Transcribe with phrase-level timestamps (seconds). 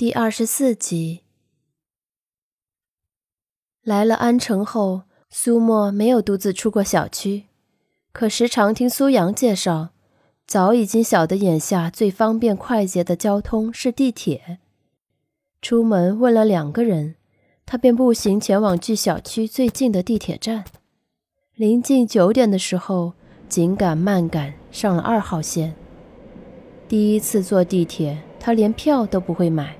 [0.00, 1.24] 第二十四集，
[3.82, 7.48] 来了安城后，苏沫没有独自出过小区，
[8.10, 9.90] 可时常听苏阳介绍，
[10.46, 14.60] 早已经晓得眼下最方便快捷的交通是地铁。
[15.60, 17.16] 出门问了两个人，
[17.66, 20.64] 他便步行前往距小区最近的地铁站。
[21.54, 23.12] 临近九点的时候，
[23.50, 25.74] 紧赶慢赶上了二号线。
[26.88, 29.76] 第一次坐地铁，他连票都不会买。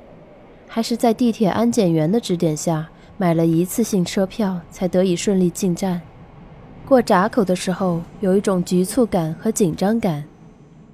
[0.72, 2.88] 还是在地铁安检员的指点下
[3.18, 6.00] 买了一次性车票，才得以顺利进站。
[6.86, 10.22] 过闸口的时候，有一种局促感和紧张感；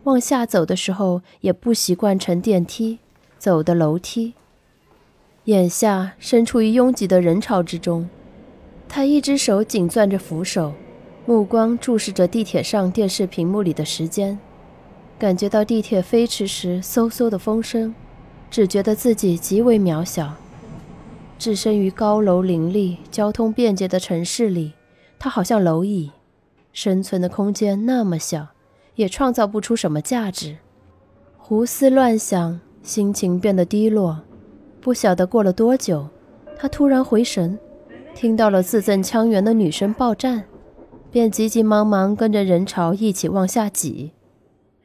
[0.04, 3.00] 往下走的时候，也不习惯乘电梯，
[3.38, 4.32] 走的楼梯。
[5.44, 8.08] 眼下身处于拥挤的人潮之中，
[8.88, 10.72] 他一只手紧攥着扶手，
[11.26, 14.38] 目光注视着地铁上电视屏幕里的时间，
[15.18, 17.94] 感觉到地铁飞驰时嗖嗖的风声。
[18.50, 20.34] 只觉得自己极为渺小，
[21.38, 24.72] 置身于高楼林立、交通便捷的城市里，
[25.18, 26.12] 他好像蝼蚁，
[26.72, 28.48] 生存的空间那么小，
[28.94, 30.58] 也创造不出什么价值。
[31.36, 34.22] 胡思乱想，心情变得低落。
[34.80, 36.08] 不晓得过了多久，
[36.56, 37.58] 他突然回神，
[38.14, 40.44] 听到了字正腔圆的女声报站，
[41.10, 44.12] 便急急忙忙跟着人潮一起往下挤。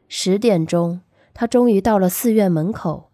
[0.08, 1.02] 十点钟，
[1.34, 3.11] 他终于到了寺院门口。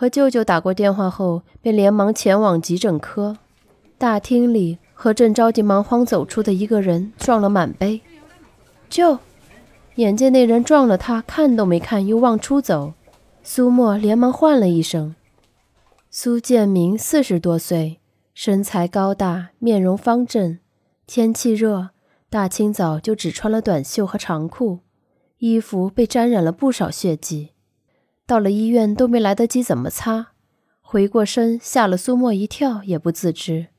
[0.00, 3.36] 和舅舅打过电话后，便连忙前往急诊科。
[3.98, 8.00] 大厅里，和正着急忙慌走出的一个人撞了满杯。
[8.88, 9.18] 舅，
[9.96, 12.94] 眼见那人撞了他，看都没看，又往出走。
[13.42, 15.14] 苏沫连忙唤了一声。
[16.10, 18.00] 苏建明四十多岁，
[18.32, 20.58] 身材高大，面容方正。
[21.06, 21.90] 天气热，
[22.30, 24.78] 大清早就只穿了短袖和长裤，
[25.40, 27.50] 衣服被沾染了不少血迹。
[28.30, 30.28] 到了医院都没来得及怎么擦，
[30.80, 33.70] 回过身吓了苏沫一跳，也不自知，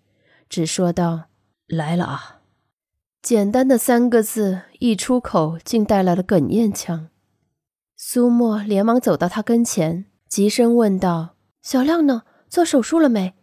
[0.49, 1.29] 只说道
[1.67, 2.41] ：“来了啊。”
[3.23, 7.07] 简单的三个字一出口，竟带来了哽咽腔。
[7.95, 12.23] 苏沫连忙走到他跟前，急声问道：“小亮呢？
[12.49, 13.33] 做手术了没？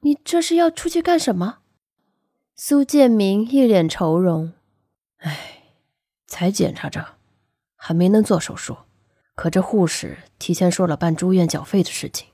[0.00, 1.60] 你这是要出去干什么？”
[2.54, 4.52] 苏建明一脸愁容
[5.24, 5.62] ：“哎，
[6.26, 7.14] 才检查着，
[7.74, 8.76] 还没能做手术。”
[9.38, 12.26] 可这护士提前说了办住院缴费的事情，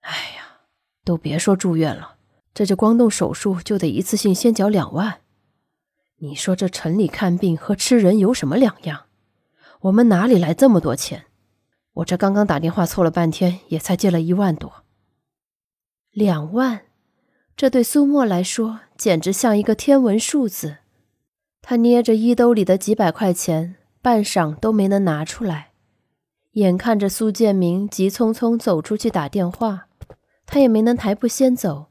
[0.00, 0.60] 哎呀，
[1.02, 2.16] 都别说住院了，
[2.52, 5.20] 这就光动手术就得一次性先缴两万。
[6.18, 9.06] 你说这城里看病和吃人有什么两样？
[9.80, 11.24] 我们哪里来这么多钱？
[11.94, 14.84] 我这刚刚打电话凑了半天，也才借了一万多。
[16.10, 16.82] 两万，
[17.56, 20.76] 这对苏沫来说简直像一个天文数字。
[21.62, 25.71] 他捏着衣兜里的几百块钱，半晌都没能拿出来。
[26.52, 29.86] 眼看着苏建明急匆匆走出去打电话，
[30.44, 31.86] 他也没能抬步先走。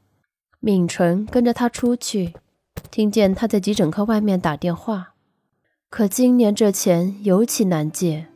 [0.60, 2.34] 敏纯跟着他出去，
[2.88, 5.14] 听见他在急诊科外面打电话。
[5.90, 8.26] 可今年这钱尤其难借，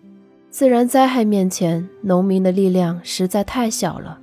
[0.50, 4.18] 自然灾害面前，农民的力量实在太小了。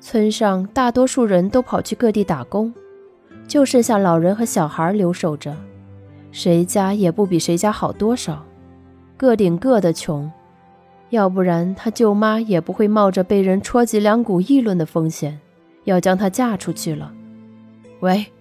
[0.00, 2.72] 村上大多数人都跑去各地打工，
[3.46, 5.54] 就剩下老人和小孩留守着，
[6.32, 8.42] 谁家也不比谁家好多少，
[9.18, 10.32] 各顶各的穷。
[11.10, 15.40] 要不然，他舅妈也不会冒着被人戳脊梁骨议论的风险，
[15.84, 17.12] 要将她嫁出去了。
[17.98, 18.32] 喂，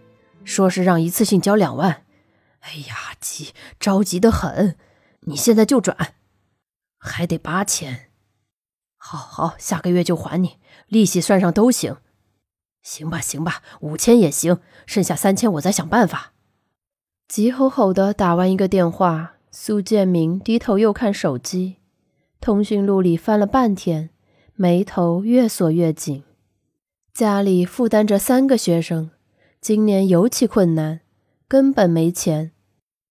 [0.44, 2.04] 说是让一次性交两万，
[2.60, 4.78] 哎呀，急，着急的很。
[5.22, 6.14] 你现在就转，
[7.00, 8.12] 还得八千。
[8.98, 11.98] 好好，下个月就还你，利息算上都行。
[12.84, 16.34] 行吧，行吧，五千也行，剩下三千我再想办法。
[17.28, 21.79] 急吼吼的打完一个电话，苏建明低头又看手机。
[22.42, 24.10] 通讯录里翻了半天，
[24.56, 26.24] 眉头越锁越紧。
[27.14, 29.12] 家里负担着三个学生，
[29.60, 31.02] 今年尤其困难，
[31.50, 32.52] 根本没钱。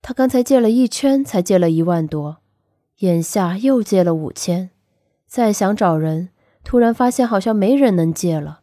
[0.01, 2.39] 他刚才借了一圈，才借了一万多，
[3.01, 4.71] 眼下又借了五千。
[5.27, 6.31] 再想找人，
[6.65, 8.61] 突然发现好像没人能借了。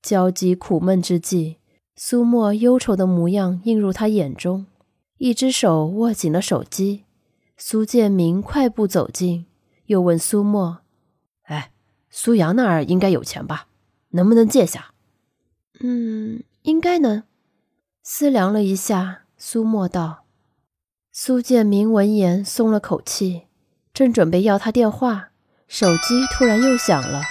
[0.00, 1.56] 焦急苦闷之际，
[1.96, 4.66] 苏沫忧愁的模样映入他眼中，
[5.18, 7.04] 一只手握紧了手机。
[7.56, 9.46] 苏建明快步走近。
[9.90, 10.82] 又问苏沫
[11.50, 11.72] ：“哎，
[12.10, 13.66] 苏阳那儿应该有钱吧？
[14.10, 14.92] 能不能借下
[15.82, 17.24] ？”“嗯，应该能。”
[18.04, 20.26] 思量了一下，苏沫道。
[21.10, 23.48] 苏建明闻言松了口气，
[23.92, 25.30] 正准备要他电话，
[25.66, 27.22] 手机突然又响了。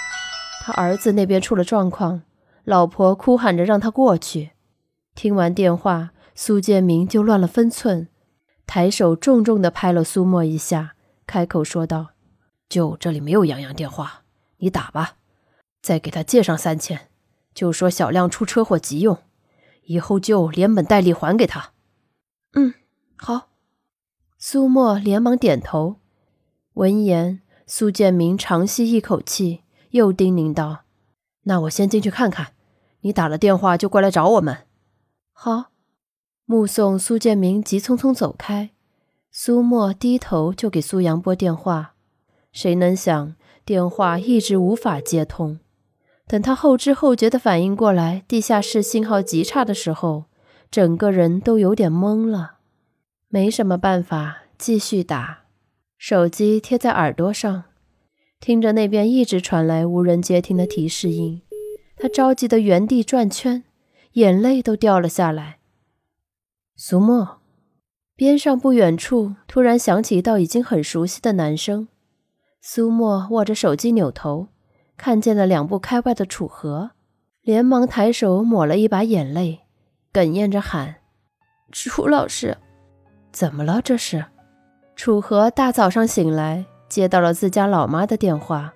[0.60, 2.24] 他儿子那边出了状况，
[2.64, 4.50] 老婆哭喊着让他过去。
[5.14, 8.08] 听完电话，苏建明就乱了分寸，
[8.66, 10.94] 抬手重重地拍了苏沫一下，
[11.26, 12.08] 开口说道。
[12.70, 14.22] 就这里没有洋洋电话，
[14.58, 15.16] 你打吧。
[15.82, 17.08] 再给他借上三千，
[17.52, 19.18] 就说小亮出车祸急用，
[19.82, 21.72] 以后就连本带利还给他。
[22.54, 22.74] 嗯，
[23.16, 23.48] 好。
[24.38, 25.96] 苏沫连忙点头。
[26.74, 30.84] 闻言，苏建明长吸一口气，又叮咛道
[31.44, 32.54] ：“那我先进去看看，
[33.00, 34.66] 你打了电话就过来找我们。”
[35.32, 35.66] 好。
[36.44, 38.70] 目送苏建明急匆匆走开，
[39.30, 41.94] 苏沫低头就给苏阳拨电话。
[42.52, 45.60] 谁能想，电话一直无法接通。
[46.26, 50.26] 等他后知后觉的反应过来，地下室信号极差的时候，
[50.70, 52.58] 整个人都有点懵了。
[53.28, 55.44] 没什么办法，继续打。
[55.98, 57.64] 手机贴在耳朵上，
[58.40, 61.42] 听着那边一直传来无人接听的提示音，
[61.96, 63.64] 他着急的原地转圈，
[64.12, 65.58] 眼泪都掉了下来。
[66.74, 67.40] 苏沫，
[68.16, 71.88] 边上不远处突然响起一道已经很熟悉的男声。
[72.62, 74.48] 苏沫握着手机扭头，
[74.96, 76.90] 看见了两步开外的楚河，
[77.40, 79.60] 连忙抬手抹了一把眼泪，
[80.12, 80.96] 哽咽着喊
[81.72, 82.58] ：“楚老师。”
[83.32, 83.80] 怎么了？
[83.82, 84.26] 这是
[84.94, 88.74] 楚河大早上醒来，接到了自家老妈的电话，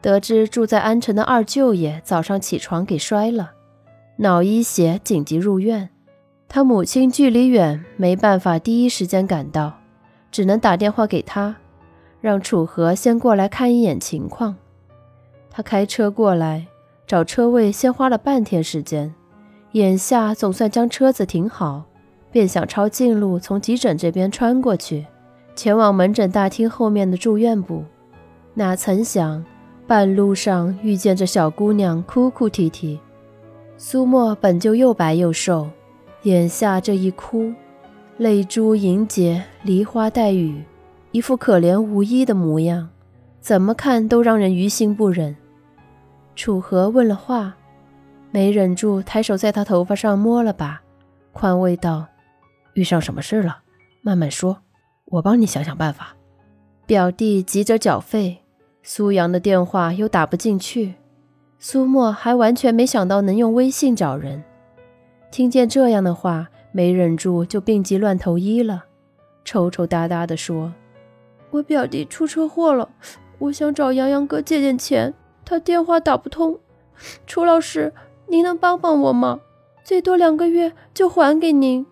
[0.00, 3.54] 得知住在安城的二舅爷早上起床给摔了，
[4.18, 5.90] 脑溢血，紧急入院。
[6.46, 9.80] 他母亲距离远，没办法第一时间赶到，
[10.30, 11.56] 只能打电话给他，
[12.26, 14.56] 让楚河先过来看一眼情况。
[15.48, 16.66] 他开车过来，
[17.06, 19.14] 找车位先花了半天时间，
[19.70, 21.84] 眼下总算将车子停好。
[22.32, 25.06] 便想抄近路从急诊这边穿过去，
[25.54, 27.84] 前往门诊大厅后面的住院部。
[28.54, 29.44] 哪曾想，
[29.86, 32.98] 半路上遇见这小姑娘哭哭啼啼。
[33.76, 35.70] 苏沫本就又白又瘦，
[36.24, 37.52] 眼下这一哭，
[38.18, 40.64] 泪珠盈睫，梨花带雨，
[41.12, 42.88] 一副可怜无依的模样，
[43.40, 45.34] 怎么看都让人于心不忍。
[46.34, 47.54] 楚河问了话，
[48.30, 50.80] 没忍住抬手在他头发上摸了把，
[51.32, 52.06] 宽慰道。
[52.74, 53.60] 遇上什么事了？
[54.02, 54.58] 慢慢说，
[55.06, 56.14] 我帮你想想办法。
[56.84, 58.44] 表弟急着缴费，
[58.82, 60.94] 苏阳的电话又打不进去，
[61.58, 64.44] 苏沫还完全没想到能用微信找人。
[65.30, 68.84] 听见这样的话，没忍住就病急乱投医了，
[69.44, 70.72] 抽抽搭搭地说
[71.50, 72.88] ：“我表弟出车祸了，
[73.38, 75.14] 我想找杨洋哥借点钱，
[75.44, 76.58] 他电话打不通。
[77.26, 77.92] 楚老师，
[78.26, 79.40] 您能帮帮我吗？
[79.84, 81.86] 最多两个月就还给您。”